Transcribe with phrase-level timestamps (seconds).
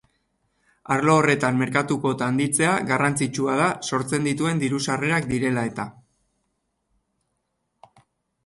[0.93, 5.89] Arlo horretan merkatu-kuota handitzea garrantzitsua da sortzen dituen diru-sarrerak direla eta.